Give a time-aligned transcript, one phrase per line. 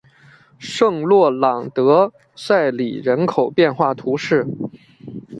[0.57, 4.47] 圣洛朗德塞里人口变化图示